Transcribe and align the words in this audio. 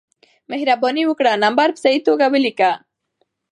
مهربانې 0.51 1.03
وکړه 1.07 1.31
نمبر 1.43 1.67
په 1.73 1.79
صحیح 1.83 2.01
توګه 2.07 2.25
ولېکه 2.29 2.71